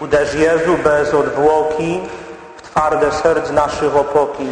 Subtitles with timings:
[0.00, 2.00] Uderz Jezu bez odwłoki
[2.56, 4.46] w twarde serc naszych opoki.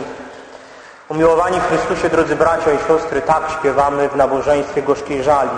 [1.09, 5.51] Umiłowani w Chrystusie, drodzy bracia i siostry, tak śpiewamy w nabożeństwie gorzkiej żali.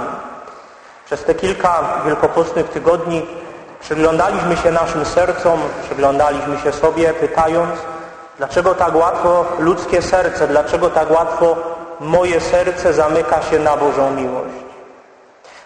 [1.07, 3.27] Przez te kilka wielkopostnych tygodni
[3.81, 7.81] przyglądaliśmy się naszym sercom, przyglądaliśmy się sobie, pytając,
[8.39, 11.57] dlaczego tak łatwo ludzkie serce, dlaczego tak łatwo
[12.01, 14.55] moje serce zamyka się na Bożą miłość.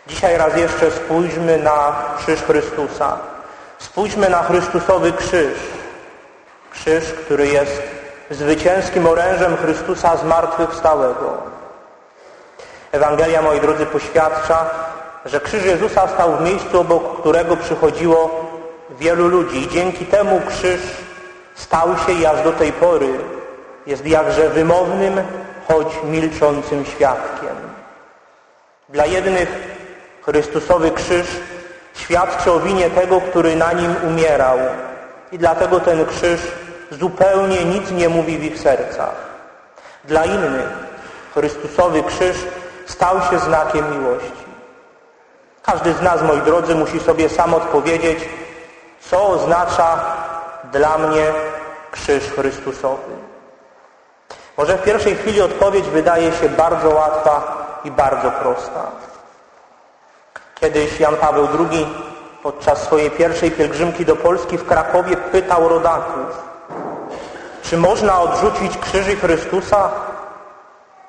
[0.07, 3.32] Dzisiaj raz jeszcze spójrzmy na krzyż Chrystusa.
[3.83, 5.59] Spójrzmy na Chrystusowy krzyż.
[6.71, 7.83] Krzyż, który jest
[8.31, 11.39] zwycięskim orężem Chrystusa zmartwychwstałego.
[12.93, 14.71] Ewangelia, moi drodzy, poświadcza,
[15.25, 18.51] że krzyż Jezusa stał w miejscu, obok którego przychodziło
[18.91, 20.81] wielu ludzi i dzięki temu krzyż
[21.55, 23.09] stał się i aż do tej pory
[23.87, 25.21] jest jakże wymownym,
[25.69, 27.57] choć milczącym świadkiem.
[28.89, 29.49] Dla jednych
[30.23, 31.27] Chrystusowy krzyż
[31.95, 34.59] świadczy o winie tego, który na nim umierał
[35.33, 36.41] i dlatego ten krzyż
[36.91, 39.15] zupełnie nic nie mówi w ich sercach.
[40.05, 40.69] Dla innych
[41.35, 42.37] Chrystusowy krzyż
[42.87, 44.43] stał się znakiem miłości.
[45.63, 48.29] Każdy z nas, moi drodzy, musi sobie sam odpowiedzieć,
[49.01, 50.01] co oznacza
[50.73, 51.33] dla mnie
[51.91, 53.13] krzyż Chrystusowy.
[54.57, 58.91] Może w pierwszej chwili odpowiedź wydaje się bardzo łatwa i bardzo prosta.
[60.63, 61.87] Kiedyś Jan Paweł II
[62.43, 66.43] podczas swojej pierwszej pielgrzymki do Polski w Krakowie pytał rodaków,
[67.63, 69.91] czy można odrzucić krzyży Chrystusa?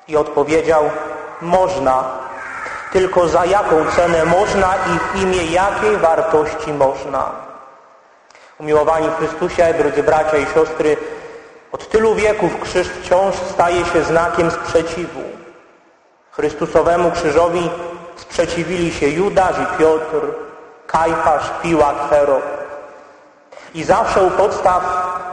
[0.08, 0.90] I odpowiedział,
[1.40, 2.04] można,
[2.92, 7.30] tylko za jaką cenę można i w imię jakiej wartości można.
[8.58, 10.96] Umiłowani Chrystusie, drodzy bracia i siostry,
[11.72, 15.20] od tylu wieków krzyż wciąż staje się znakiem sprzeciwu.
[16.30, 17.70] Chrystusowemu krzyżowi
[18.16, 20.20] sprzeciwili się Judasz i Piotr,
[20.86, 22.42] Kajfasz, Piłat, Herod.
[23.74, 24.82] I zawsze u podstaw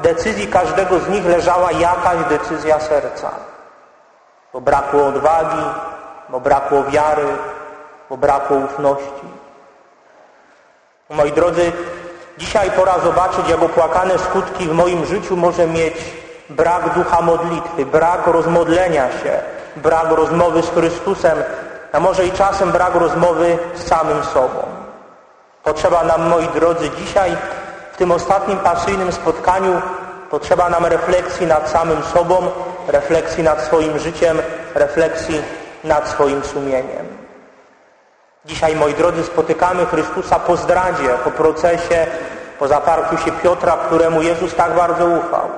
[0.04, 3.32] decyzji każdego z nich leżała jakaś decyzja serca.
[4.54, 5.66] Bo brakło odwagi,
[6.30, 7.28] bo brakło wiary,
[8.10, 9.32] bo brakło ufności.
[11.10, 11.72] Moi drodzy,
[12.38, 15.96] dzisiaj pora zobaczyć, jak opłakane skutki w moim życiu może mieć
[16.50, 19.40] brak ducha modlitwy, brak rozmodlenia się,
[19.76, 21.44] brak rozmowy z Chrystusem,
[21.92, 24.64] a może i czasem brak rozmowy z samym sobą.
[25.64, 27.38] Potrzeba nam, moi drodzy, dzisiaj
[27.92, 29.82] w tym ostatnim pasyjnym spotkaniu
[30.30, 32.52] potrzeba nam refleksji nad samym sobą,
[32.88, 34.42] refleksji nad swoim życiem,
[34.76, 35.42] refleksji
[35.84, 37.08] nad swoim sumieniem.
[38.46, 42.08] Dzisiaj, moi drodzy, spotykamy Chrystusa po zdradzie, po procesie,
[42.60, 45.50] po zaparciu się Piotra, któremu Jezus tak bardzo ufał.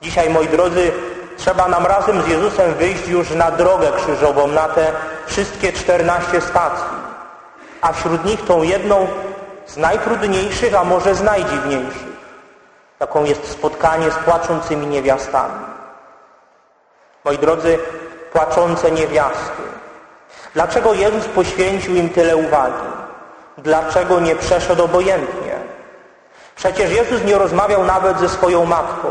[0.00, 0.92] Dzisiaj, moi drodzy,
[1.36, 4.92] trzeba nam razem z Jezusem wyjść już na drogę krzyżową, na te
[5.26, 6.86] wszystkie 14 stacji.
[7.80, 9.06] A wśród nich tą jedną
[9.66, 12.14] z najtrudniejszych, a może z najdziwniejszych.
[12.98, 15.64] Taką jest spotkanie z płaczącymi niewiastami.
[17.24, 17.78] Moi drodzy,
[18.32, 19.62] płaczące niewiasty.
[20.54, 22.86] Dlaczego Jezus poświęcił im tyle uwagi?
[23.58, 25.54] Dlaczego nie przeszedł obojętnie?
[26.56, 29.08] Przecież Jezus nie rozmawiał nawet ze swoją matką.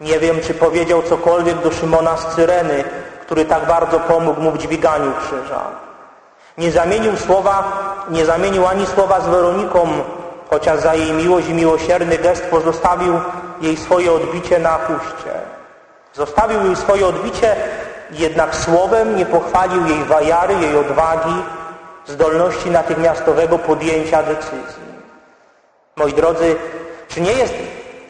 [0.00, 2.84] Nie wiem, czy powiedział cokolwiek do Szymona z Cyreny,
[3.20, 5.60] który tak bardzo pomógł mu w dźwiganiu krzyża.
[6.58, 7.72] Nie zamienił słowa,
[8.08, 9.88] nie zamienił ani słowa z Weroniką,
[10.50, 13.20] chociaż za jej miłość i miłosierny gest pozostawił
[13.60, 15.30] jej swoje odbicie na chuście.
[16.12, 17.56] Zostawił jej swoje odbicie,
[18.10, 21.34] jednak słowem nie pochwalił jej wajary, jej odwagi,
[22.06, 24.84] zdolności natychmiastowego podjęcia decyzji.
[25.96, 26.56] Moi drodzy,
[27.08, 27.54] czy nie jest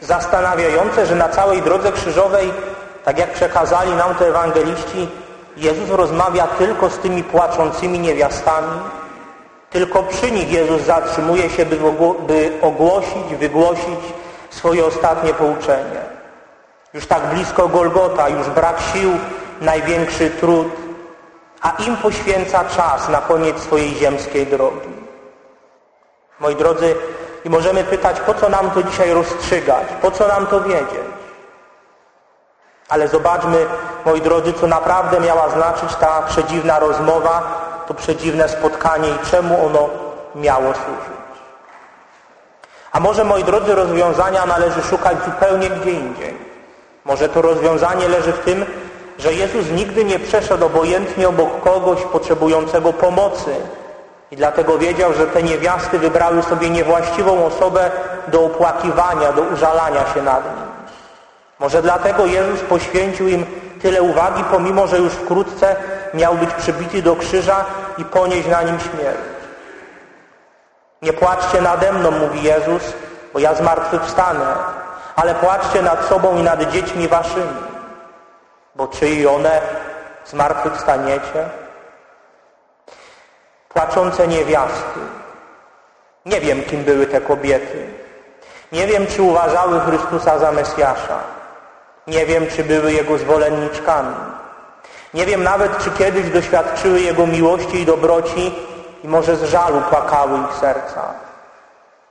[0.01, 2.53] zastanawiające, że na całej drodze krzyżowej,
[3.03, 5.07] tak jak przekazali nam to ewangeliści,
[5.57, 8.79] Jezus rozmawia tylko z tymi płaczącymi niewiastami,
[9.69, 13.99] tylko przy nich Jezus zatrzymuje się, by, ogłosić, wygłosić
[14.49, 16.01] swoje ostatnie pouczenie.
[16.93, 19.11] Już tak blisko Golgota, już brak sił,
[19.61, 20.67] największy trud,
[21.61, 24.89] a im poświęca czas na koniec swojej ziemskiej drogi.
[26.39, 26.95] Moi drodzy,
[27.45, 29.87] i możemy pytać, po co nam to dzisiaj rozstrzygać?
[30.01, 31.05] Po co nam to wiedzieć?
[32.89, 33.65] Ale zobaczmy,
[34.05, 37.41] moi drodzy, co naprawdę miała znaczyć ta przedziwna rozmowa,
[37.87, 39.89] to przedziwne spotkanie i czemu ono
[40.35, 41.15] miało służyć.
[42.91, 46.37] A może, moi drodzy, rozwiązania należy szukać zupełnie gdzie indziej.
[47.05, 48.65] Może to rozwiązanie leży w tym,
[49.19, 53.55] że Jezus nigdy nie przeszedł obojętnie obok kogoś potrzebującego pomocy,
[54.31, 57.91] i dlatego wiedział, że te niewiasty wybrały sobie niewłaściwą osobę
[58.27, 60.65] do opłakiwania, do użalania się nad nim.
[61.59, 63.45] Może dlatego Jezus poświęcił im
[63.81, 65.75] tyle uwagi, pomimo że już wkrótce
[66.13, 67.65] miał być przybity do krzyża
[67.97, 69.19] i ponieść na nim śmierć.
[71.01, 72.93] Nie płaczcie nade mną, mówi Jezus,
[73.33, 74.45] bo ja zmartwychwstanę,
[75.15, 77.57] ale płaczcie nad sobą i nad dziećmi waszymi,
[78.75, 79.61] bo czy i one
[80.25, 81.49] zmartwychwstaniecie?
[83.75, 84.99] Płaczące niewiasty.
[86.25, 87.87] Nie wiem, kim były te kobiety.
[88.71, 91.19] Nie wiem, czy uważały Chrystusa za Mesjasza.
[92.07, 94.15] Nie wiem, czy były Jego zwolenniczkami.
[95.13, 98.55] Nie wiem nawet, czy kiedyś doświadczyły Jego miłości i dobroci
[99.03, 101.13] i może z żalu płakały ich serca.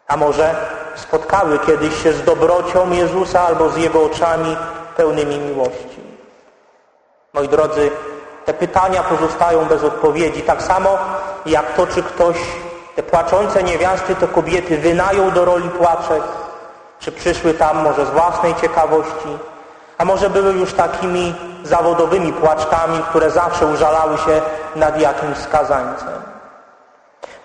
[0.08, 0.54] A może
[0.94, 4.56] spotkały kiedyś się z dobrocią Jezusa albo z Jego oczami
[4.96, 6.00] pełnymi miłości.
[7.32, 7.90] Moi drodzy,
[8.44, 10.42] te pytania pozostają bez odpowiedzi.
[10.42, 10.98] Tak samo
[11.46, 12.36] jak to, czy ktoś
[12.96, 16.22] te płaczące niewiasty, to kobiety wynają do roli płaczek,
[16.98, 19.38] czy przyszły tam może z własnej ciekawości,
[19.98, 24.40] a może były już takimi zawodowymi płaczkami, które zawsze użalały się
[24.76, 26.22] nad jakimś skazańcem.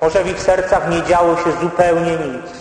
[0.02, 2.52] Może w ich sercach nie działo się zupełnie nic,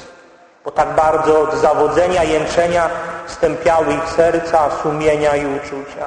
[0.64, 2.90] bo tak bardzo od zawodzenia, jęczenia
[3.26, 6.06] stępiały ich serca, sumienia i uczucia.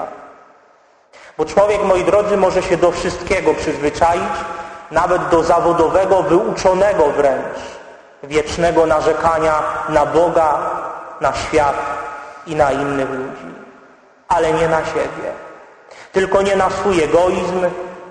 [1.37, 4.33] Bo człowiek, moi drodzy, może się do wszystkiego przyzwyczaić,
[4.91, 7.57] nawet do zawodowego, wyuczonego wręcz,
[8.23, 10.57] wiecznego narzekania na Boga,
[11.21, 11.75] na świat
[12.47, 13.55] i na innych ludzi.
[14.27, 15.31] Ale nie na siebie.
[16.11, 17.65] Tylko nie na swój egoizm,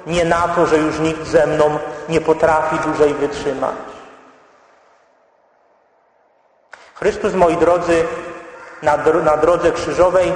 [0.07, 1.79] nie na to, że już nikt ze mną
[2.09, 3.77] nie potrafi dłużej wytrzymać.
[6.95, 8.05] Chrystus, moi drodzy,
[8.83, 10.33] na, na drodze krzyżowej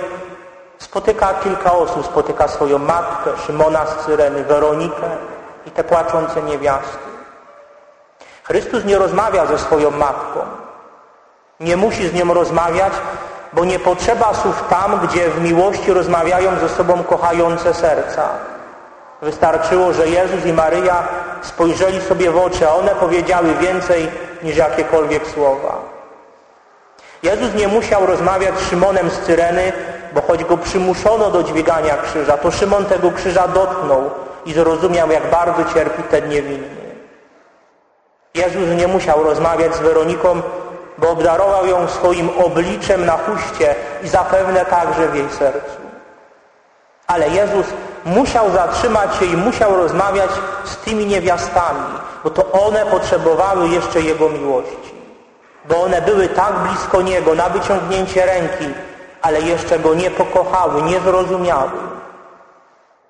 [0.79, 2.07] spotyka kilka osób.
[2.07, 5.34] Spotyka swoją matkę, Szymona z Cyreny, Weronikę
[5.67, 6.99] i te płaczące niewiasty.
[8.45, 10.41] Chrystus nie rozmawia ze swoją matką.
[11.61, 12.93] Nie musi z nią rozmawiać,
[13.53, 18.29] bo nie potrzeba słów tam, gdzie w miłości rozmawiają ze sobą kochające serca.
[19.23, 21.09] Wystarczyło, że Jezus i Maryja
[21.43, 24.11] spojrzeli sobie w oczy, a one powiedziały więcej
[24.43, 25.79] niż jakiekolwiek słowa.
[27.23, 29.73] Jezus nie musiał rozmawiać z Szymonem z Cyreny,
[30.15, 34.11] bo choć go przymuszono do dźwigania krzyża, to Szymon tego krzyża dotknął
[34.47, 36.85] i zrozumiał, jak bardzo cierpi ten niewinny.
[38.35, 40.43] Jezus nie musiał rozmawiać z Weroniką,
[40.99, 45.77] bo obdarował ją swoim obliczem na chuście i zapewne także w jej sercu.
[47.07, 47.67] Ale Jezus
[48.05, 50.31] musiał zatrzymać się i musiał rozmawiać
[50.65, 54.95] z tymi niewiastami, bo to one potrzebowały jeszcze Jego miłości.
[55.69, 58.75] Bo one były tak blisko Niego, na wyciągnięcie ręki,
[59.23, 61.71] ale jeszcze Go nie pokochały, nie zrozumiały.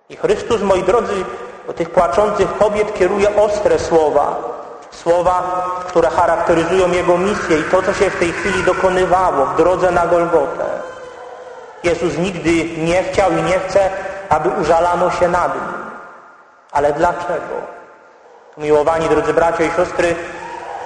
[0.08, 1.24] I Chrystus, moi drodzy,
[1.66, 4.36] do tych płaczących kobiet kieruje ostre słowa.
[4.90, 9.90] Słowa, które charakteryzują Jego misję i to, co się w tej chwili dokonywało w drodze
[9.90, 10.64] na Golgotę.
[11.82, 13.90] Jezus nigdy nie chciał i nie chce,
[14.28, 15.74] aby użalano się nad Nim.
[16.72, 17.54] Ale dlaczego?
[18.56, 20.14] Miłowani drodzy bracia i siostry,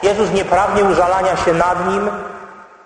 [0.02, 2.10] Jezus nie pragnie użalania się nad Nim,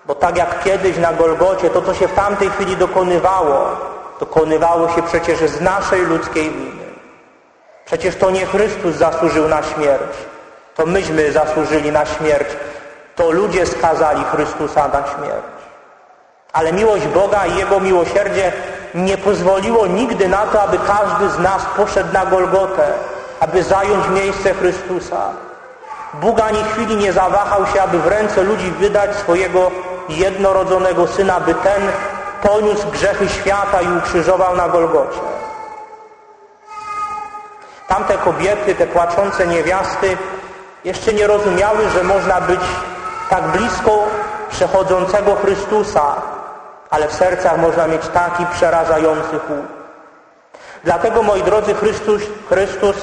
[0.07, 3.77] bo tak jak kiedyś na Golgocie, to co się w tamtej chwili dokonywało,
[4.23, 6.87] dokonywało się przecież z naszej ludzkiej winy.
[7.85, 10.13] Przecież to nie Chrystus zasłużył na śmierć.
[10.75, 12.49] To myśmy zasłużyli na śmierć.
[13.17, 15.57] To ludzie skazali Chrystusa na śmierć.
[16.53, 18.53] Ale miłość Boga i Jego miłosierdzie
[18.95, 22.87] nie pozwoliło nigdy na to, aby każdy z nas poszedł na Golgotę,
[23.41, 25.23] aby zająć miejsce Chrystusa.
[26.15, 29.71] Bóg ani chwili nie zawahał się, aby w ręce ludzi wydać swojego
[30.09, 31.83] jednorodzonego Syna, by ten
[32.43, 35.21] poniósł grzechy świata i ukrzyżował na Golgocie.
[37.89, 40.17] Tamte kobiety, te płaczące niewiasty
[40.85, 42.61] jeszcze nie rozumiały, że można być
[43.31, 44.07] tak blisko
[44.51, 46.23] przechodzącego Chrystusa,
[46.91, 49.67] ale w sercach można mieć taki przerażający chłód.
[50.85, 52.97] Dlatego, moi drodzy, Chrystus, Chrystus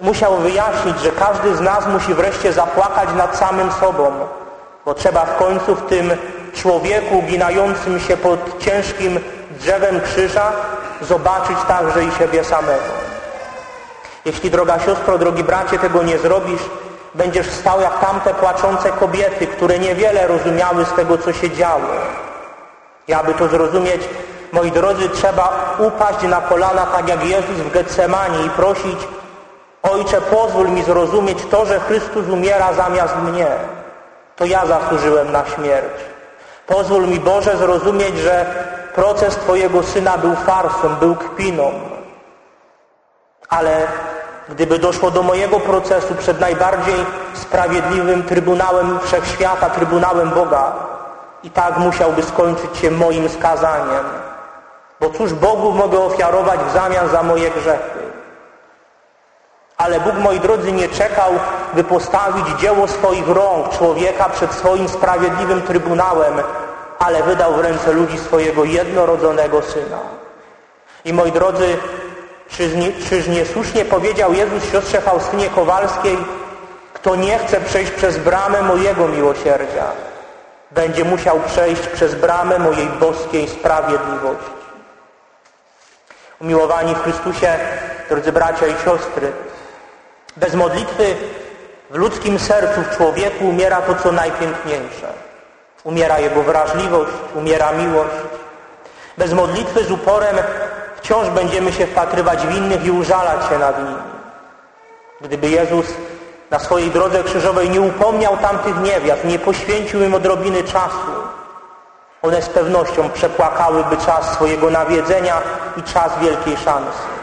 [0.00, 4.12] musiał wyjaśnić, że każdy z nas musi wreszcie zapłakać nad samym sobą,
[4.84, 6.12] bo trzeba w końcu w tym
[6.54, 10.52] człowieku ginającym się pod ciężkim drzewem krzyża
[11.00, 12.92] zobaczyć także i siebie samego.
[14.24, 16.62] Jeśli, droga siostro, drogi bracie, tego nie zrobisz,
[17.14, 21.88] będziesz stał jak tamte płaczące kobiety, które niewiele rozumiały z tego, co się działo.
[23.08, 24.02] I aby to zrozumieć,
[24.52, 28.98] moi drodzy, trzeba upaść na kolana, tak jak Jezus w Getsemanie i prosić
[29.82, 33.46] Ojcze, pozwól mi zrozumieć to, że Chrystus umiera zamiast mnie.
[34.36, 36.11] To ja zasłużyłem na śmierć.
[36.66, 38.46] Pozwól mi, Boże, zrozumieć, że
[38.94, 41.72] proces Twojego Syna był farsą, był kpiną.
[43.48, 43.86] Ale
[44.48, 50.72] gdyby doszło do mojego procesu przed najbardziej sprawiedliwym Trybunałem Wszechświata, Trybunałem Boga,
[51.42, 54.04] i tak musiałby skończyć się moim skazaniem.
[55.00, 58.01] Bo cóż Bogu mogę ofiarować w zamian za moje grzechy?
[59.82, 61.32] Ale Bóg, moi drodzy, nie czekał,
[61.74, 66.34] by postawić dzieło swoich rąk człowieka przed swoim sprawiedliwym trybunałem,
[66.98, 69.98] ale wydał w ręce ludzi swojego jednorodzonego Syna.
[71.04, 71.76] I moi drodzy,
[72.48, 76.18] czyż, nie, czyż niesłusznie powiedział Jezus siostrze Faustynie Kowalskiej,
[76.94, 79.84] kto nie chce przejść przez bramę mojego miłosierdzia,
[80.70, 84.52] będzie musiał przejść przez bramę mojej boskiej sprawiedliwości.
[86.40, 87.58] Umiłowani w Chrystusie,
[88.08, 89.32] drodzy bracia i siostry,
[90.36, 91.16] bez modlitwy
[91.90, 95.12] w ludzkim sercu, w człowieku umiera to, co najpiękniejsze.
[95.84, 98.16] Umiera jego wrażliwość, umiera miłość.
[99.18, 100.36] Bez modlitwy z uporem
[100.96, 104.02] wciąż będziemy się wpatrywać w innych i użalać się nad nimi.
[105.20, 105.86] Gdyby Jezus
[106.50, 111.12] na swojej drodze krzyżowej nie upomniał tamtych niewiast, nie poświęcił im odrobiny czasu,
[112.22, 115.42] one z pewnością przepłakałyby czas swojego nawiedzenia
[115.76, 117.21] i czas wielkiej szansy.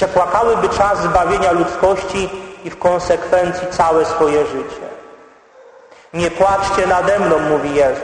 [0.00, 2.30] Przepłakałyby czas zbawienia ludzkości
[2.64, 4.86] i w konsekwencji całe swoje życie.
[6.14, 8.02] Nie płaczcie nade mną, mówi Jezus.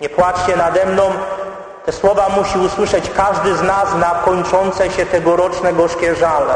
[0.00, 1.02] Nie płaczcie nade mną.
[1.84, 6.54] Te słowa musi usłyszeć każdy z nas na kończące się tegoroczne gorzkie żale.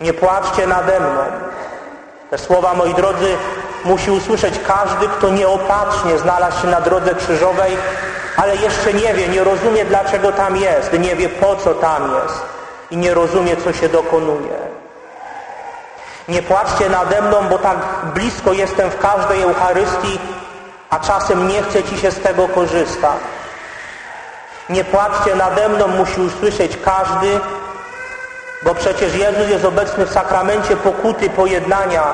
[0.00, 1.22] Nie płaczcie nade mną.
[2.30, 3.36] Te słowa, moi drodzy,
[3.84, 7.76] musi usłyszeć każdy, kto nieopatrznie znalazł się na drodze krzyżowej,
[8.36, 12.53] ale jeszcze nie wie, nie rozumie, dlaczego tam jest, nie wie, po co tam jest
[12.94, 14.56] i nie rozumie, co się dokonuje.
[16.28, 17.76] Nie płaczcie nade mną, bo tak
[18.14, 20.18] blisko jestem w każdej Eucharystii,
[20.90, 23.20] a czasem nie chce Ci się z tego korzystać.
[24.68, 27.40] Nie płaczcie nade mną, musi usłyszeć każdy,
[28.62, 32.04] bo przecież Jezus jest obecny w sakramencie pokuty, pojednania,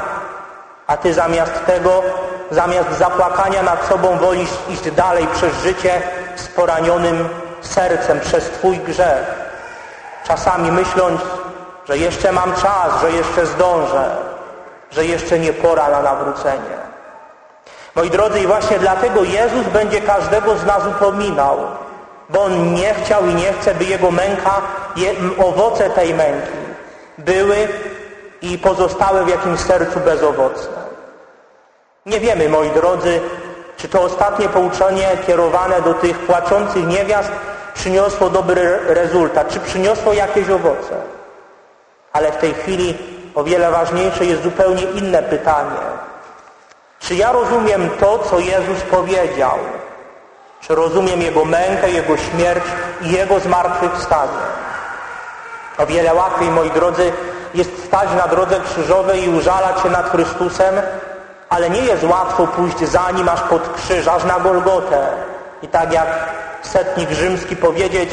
[0.86, 2.02] a Ty zamiast tego,
[2.50, 6.02] zamiast zapłakania nad sobą wolisz iść dalej przez życie
[6.36, 7.28] z poranionym
[7.60, 9.49] sercem przez Twój grzech.
[10.30, 11.20] Czasami myśląc,
[11.88, 14.16] że jeszcze mam czas, że jeszcze zdążę,
[14.90, 16.76] że jeszcze nie pora na nawrócenie.
[17.94, 21.58] Moi drodzy, i właśnie dlatego Jezus będzie każdego z nas upominał,
[22.28, 24.60] bo On nie chciał i nie chce, by Jego męka,
[25.38, 26.58] owoce tej męki
[27.18, 27.68] były
[28.42, 30.80] i pozostały w jakimś sercu bezowocne.
[32.06, 33.20] Nie wiemy, moi drodzy,
[33.76, 37.32] czy to ostatnie pouczenie kierowane do tych płaczących niewiast
[37.74, 40.94] przyniosło dobry rezultat, czy przyniosło jakieś owoce.
[42.12, 42.98] Ale w tej chwili
[43.34, 45.80] o wiele ważniejsze jest zupełnie inne pytanie.
[47.00, 49.58] Czy ja rozumiem to, co Jezus powiedział?
[50.60, 52.64] Czy rozumiem Jego mękę, Jego śmierć
[53.02, 54.42] i Jego zmartwychwstanie?
[55.78, 57.12] O wiele łatwiej, moi drodzy,
[57.54, 60.74] jest stać na drodze krzyżowej i użalać się nad Chrystusem,
[61.48, 65.06] ale nie jest łatwo pójść za Nim aż pod krzyż, aż na Golgotę.
[65.62, 66.06] I tak jak
[66.62, 68.10] setnik rzymski powiedzieć,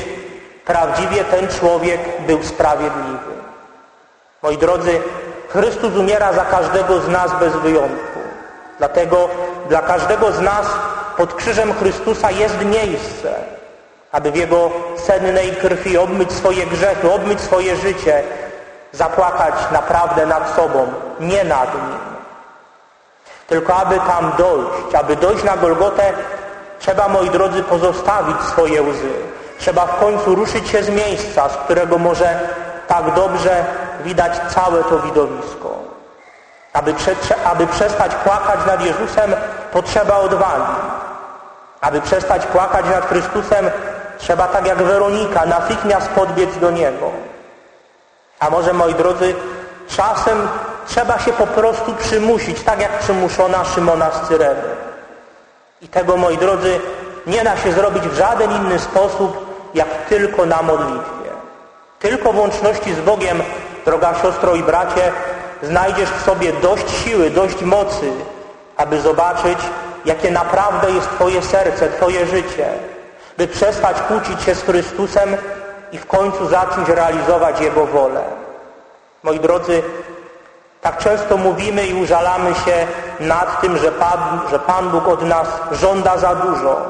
[0.66, 3.38] prawdziwie ten człowiek był sprawiedliwy.
[4.44, 5.02] Moi drodzy,
[5.50, 8.20] Chrystus umiera za każdego z nas bez wyjątku.
[8.78, 9.30] Dlatego
[9.70, 10.68] dla każdego z nas
[11.18, 13.36] pod krzyżem Chrystusa jest miejsce,
[14.12, 18.24] aby w Jego sennej krwi obmyć swoje grzechy, obmyć swoje życie,
[18.92, 20.88] zapłakać naprawdę nad sobą,
[21.20, 22.00] nie nad Nim.
[23.48, 26.14] Tylko aby tam dojść, aby dojść na Golgotę,
[26.80, 29.14] trzeba, moi drodzy, pozostawić swoje łzy.
[29.60, 32.40] Trzeba w końcu ruszyć się z miejsca, z którego może
[32.88, 33.66] tak dobrze
[34.04, 35.70] widać całe to widowisko.
[36.74, 36.94] Aby,
[37.46, 39.36] aby przestać płakać nad Jezusem,
[39.72, 40.76] potrzeba odwagi.
[41.82, 43.70] Aby przestać płakać nad Chrystusem,
[44.18, 47.12] trzeba tak jak Weronika natychmiast podbiec do Niego.
[48.40, 49.36] A może, moi drodzy,
[49.88, 50.48] czasem
[50.88, 54.87] trzeba się po prostu przymusić, tak jak przymuszona Szymona z Cyreny.
[55.82, 56.80] I tego, moi drodzy,
[57.28, 61.32] nie da się zrobić w żaden inny sposób, jak tylko na modlitwie.
[62.00, 63.44] Tylko w łączności z Bogiem,
[63.86, 65.12] droga siostro i bracie,
[65.62, 68.12] znajdziesz w sobie dość siły, dość mocy,
[68.78, 69.60] aby zobaczyć,
[70.06, 72.70] jakie naprawdę jest Twoje serce, Twoje życie,
[73.38, 75.38] by przestać kłócić się z Chrystusem
[75.92, 78.24] i w końcu zacząć realizować Jego wolę.
[79.24, 79.84] Moi drodzy,
[80.82, 82.88] tak często mówimy i użalamy się
[83.20, 86.82] nad tym, że Pan, że Pan Bóg od nas żąda za dużo,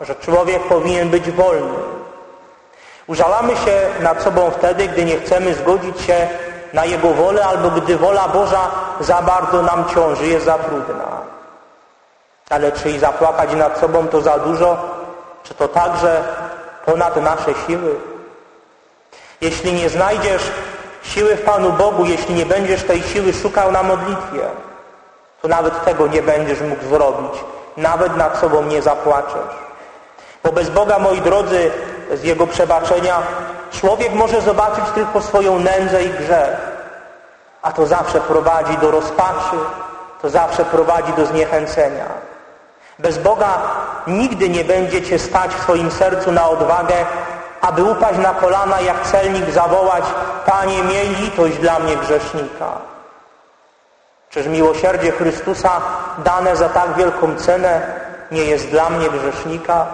[0.00, 1.78] że człowiek powinien być wolny.
[3.06, 6.28] Użalamy się nad sobą wtedy, gdy nie chcemy zgodzić się
[6.72, 11.04] na Jego wolę albo gdy wola Boża za bardzo nam ciąży, jest za trudna.
[12.50, 14.76] Ale czy i zapłakać nad sobą to za dużo,
[15.42, 16.24] czy to także
[16.86, 17.94] ponad nasze siły?
[19.40, 20.50] Jeśli nie znajdziesz
[21.02, 24.40] siły w Panu Bogu, jeśli nie będziesz tej siły szukał na modlitwie,
[25.44, 27.32] to nawet tego nie będziesz mógł zrobić.
[27.76, 29.56] Nawet nad sobą nie zapłaczesz.
[30.44, 31.70] Bo bez Boga, moi drodzy,
[32.12, 33.22] z Jego przebaczenia
[33.70, 36.56] człowiek może zobaczyć tylko swoją nędzę i grzech.
[37.62, 39.56] A to zawsze prowadzi do rozpaczy,
[40.22, 42.06] to zawsze prowadzi do zniechęcenia.
[42.98, 43.58] Bez Boga
[44.06, 46.94] nigdy nie będzie Cię stać w swoim sercu na odwagę,
[47.60, 50.04] aby upaść na kolana jak celnik zawołać
[50.46, 52.93] Panie miej litość dla mnie grzesznika.
[54.34, 55.80] Czyż miłosierdzie Chrystusa
[56.18, 57.82] dane za tak wielką cenę
[58.30, 59.86] nie jest dla mnie grzesznika?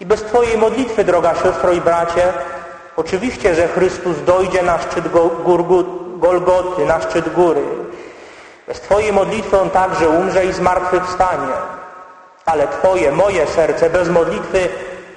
[0.00, 2.32] I bez Twojej modlitwy, droga siostro i bracie,
[2.96, 5.04] oczywiście, że Chrystus dojdzie na szczyt
[6.16, 7.62] Golgoty, na szczyt góry.
[8.66, 11.52] Bez Twojej modlitwy On także umrze i zmartwychwstanie.
[12.46, 14.68] Ale Twoje, moje serce bez modlitwy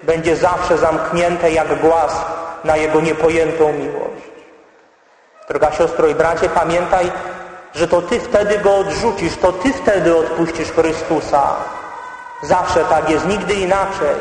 [0.03, 2.25] będzie zawsze zamknięte jak głaz
[2.63, 4.29] na Jego niepojętą miłość.
[5.47, 7.11] Droga siostro i bracie, pamiętaj,
[7.75, 11.55] że to Ty wtedy Go odrzucisz, to Ty wtedy odpuścisz Chrystusa.
[12.41, 14.15] Zawsze tak jest, nigdy inaczej.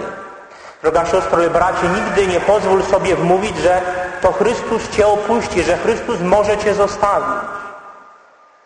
[0.82, 3.80] Droga siostro i bracie, nigdy nie pozwól sobie wmówić, że
[4.20, 7.48] to Chrystus Cię opuści, że Chrystus może Cię zostawić.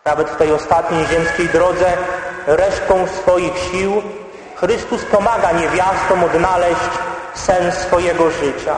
[0.05, 1.97] Nawet w tej ostatniej ziemskiej drodze
[2.47, 4.01] resztką swoich sił
[4.55, 6.91] Chrystus pomaga niewiastom odnaleźć
[7.33, 8.75] sens swojego życia.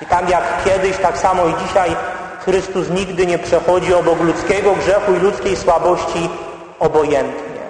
[0.00, 1.96] I tak jak kiedyś, tak samo i dzisiaj
[2.44, 6.30] Chrystus nigdy nie przechodzi obok ludzkiego grzechu i ludzkiej słabości
[6.78, 7.62] obojętnie.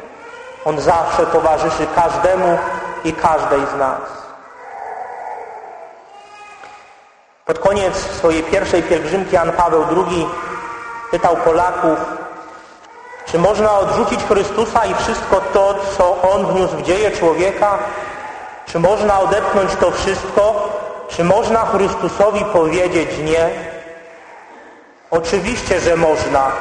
[0.65, 2.59] On zawsze towarzyszy każdemu
[3.05, 4.01] i każdej z nas.
[7.45, 10.27] Pod koniec swojej pierwszej pielgrzymki Jan Paweł II
[11.11, 11.99] pytał Polaków,
[13.27, 17.79] czy można odrzucić Chrystusa i wszystko to, co On wniósł w dzieje człowieka?
[18.67, 20.69] Czy można odepchnąć to wszystko?
[21.09, 23.72] Czy można Chrystusowi powiedzieć nie?
[25.13, 26.53] Oczywiście, że można,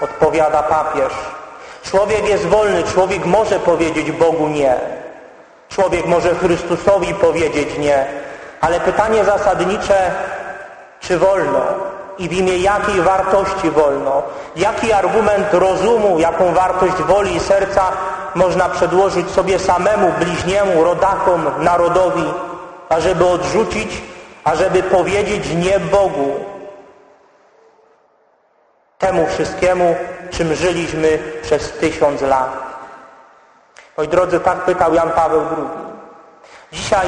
[0.00, 1.12] odpowiada papież.
[1.82, 4.76] Człowiek jest wolny, człowiek może powiedzieć Bogu nie.
[5.68, 8.06] Człowiek może Chrystusowi powiedzieć nie.
[8.60, 10.10] Ale pytanie zasadnicze,
[11.00, 11.60] czy wolno?
[12.18, 14.22] I w imię jakiej wartości wolno?
[14.56, 17.82] Jaki argument rozumu, jaką wartość woli i serca
[18.34, 22.24] można przedłożyć sobie samemu, bliźniemu, rodakom, narodowi,
[22.88, 24.02] ażeby odrzucić,
[24.44, 26.51] ażeby powiedzieć nie Bogu?
[29.02, 29.96] Temu wszystkiemu,
[30.30, 32.52] czym żyliśmy przez tysiąc lat.
[33.96, 35.66] Moi drodzy, tak pytał Jan Paweł II.
[36.72, 37.06] Dzisiaj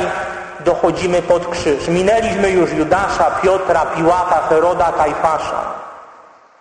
[0.61, 1.89] dochodzimy pod krzyż.
[1.89, 5.63] Minęliśmy już Judasza, Piotra, Piłata, Heroda, Kajfasza.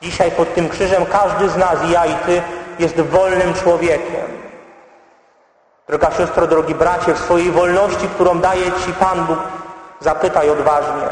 [0.02, 2.42] Dzisiaj pod tym krzyżem każdy z nas, ja i Ty,
[2.80, 4.28] jest wolnym człowiekiem.
[5.88, 9.40] Droga siostro, drogi bracie, w swojej wolności, którą daje Ci Pan Bóg,
[10.00, 11.08] zapytaj odważnie,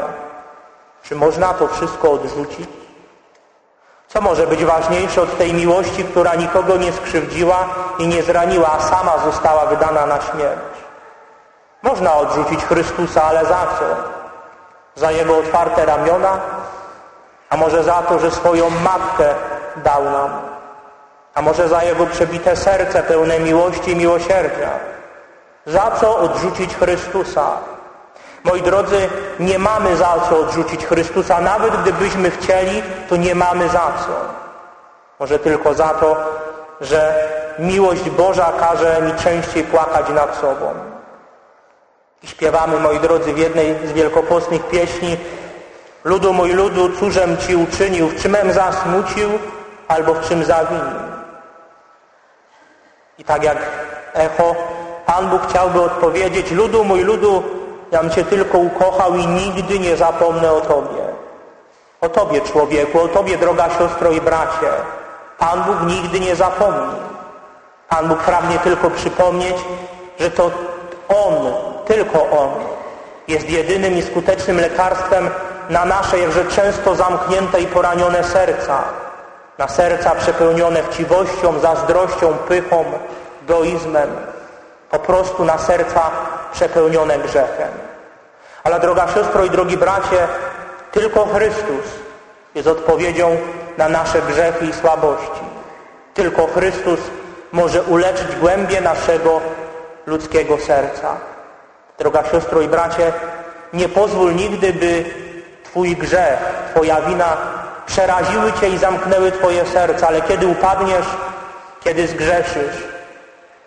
[1.02, 2.81] czy można to wszystko odrzucić?
[4.12, 8.80] Co może być ważniejsze od tej miłości, która nikogo nie skrzywdziła i nie zraniła, a
[8.80, 10.60] sama została wydana na śmierć?
[11.82, 13.84] Można odrzucić Chrystusa, ale za co?
[14.94, 16.40] Za Jego otwarte ramiona?
[17.50, 19.34] A może za to, że swoją matkę
[19.76, 20.30] dał nam?
[21.34, 24.70] A może za Jego przebite serce pełne miłości i miłosierdzia?
[25.66, 27.71] Za co odrzucić Chrystusa?
[28.44, 29.08] Moi drodzy,
[29.40, 31.40] nie mamy za co odrzucić Chrystusa.
[31.40, 34.12] Nawet gdybyśmy chcieli, to nie mamy za co.
[35.20, 36.16] Może tylko za to,
[36.80, 37.28] że
[37.58, 40.74] miłość Boża każe mi częściej płakać nad sobą.
[42.22, 45.16] I śpiewamy, moi drodzy, w jednej z wielkopostnych pieśni
[46.04, 49.30] Ludu mój ludu, cóżem Ci uczynił, w czymem zasmucił,
[49.88, 51.02] albo w czym zawinił.
[53.18, 53.58] I tak jak
[54.14, 54.54] echo,
[55.06, 57.42] Pan Bóg chciałby odpowiedzieć, ludu mój ludu,
[57.92, 61.02] jam Cię tylko ukochał i nigdy nie zapomnę o Tobie.
[62.00, 64.70] O Tobie, człowieku, o Tobie, droga siostro i bracie.
[65.38, 66.96] Pan Bóg nigdy nie zapomni.
[67.88, 69.56] Pan Bóg pragnie tylko przypomnieć,
[70.20, 70.50] że to
[71.08, 71.34] On,
[71.86, 72.50] tylko On
[73.28, 75.30] jest jedynym i skutecznym lekarstwem
[75.70, 78.84] na nasze, jakże często zamknięte i poranione serca.
[79.58, 82.84] Na serca przepełnione chciwością, zazdrością, pychą,
[83.44, 84.10] egoizmem.
[84.90, 86.10] Po prostu na serca
[86.52, 87.68] przepełnione grzechem.
[88.64, 90.28] Ale droga siostro i drogi bracie,
[90.92, 91.86] tylko Chrystus
[92.54, 93.36] jest odpowiedzią
[93.78, 95.40] na nasze grzechy i słabości.
[96.14, 97.00] Tylko Chrystus
[97.52, 99.40] może uleczyć głębie naszego
[100.06, 101.16] ludzkiego serca.
[101.98, 103.12] Droga siostro i bracie,
[103.72, 105.04] nie pozwól nigdy, by
[105.64, 106.38] Twój grzech,
[106.70, 107.36] Twoja wina
[107.86, 111.06] przeraziły Cię i zamknęły Twoje serce, ale kiedy upadniesz,
[111.84, 112.91] kiedy zgrzeszysz,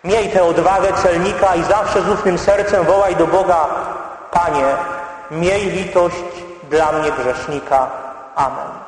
[0.06, 3.66] miej tę odwagę celnika i zawsze z ufnym sercem wołaj do Boga,
[4.30, 4.66] Panie,
[5.30, 6.24] miej litość
[6.70, 7.90] dla mnie grzesznika.
[8.36, 8.85] Amen.